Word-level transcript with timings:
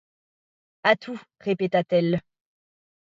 À 0.81 0.95
tout, 0.95 1.21
répéta-t-elle. 1.41 2.23